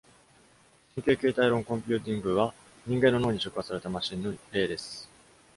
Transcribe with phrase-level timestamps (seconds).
[0.95, 2.55] 神経形態論コンピューティングは、
[2.87, 5.07] 人間の脳に触発されたマシンの例です。